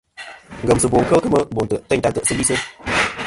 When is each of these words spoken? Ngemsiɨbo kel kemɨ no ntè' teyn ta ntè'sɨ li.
Ngemsiɨbo 0.63 0.97
kel 1.09 1.19
kemɨ 1.23 1.39
no 1.55 1.61
ntè' 1.65 1.83
teyn 1.87 2.01
ta 2.03 2.09
ntè'sɨ 2.11 2.33
li. 2.39 2.43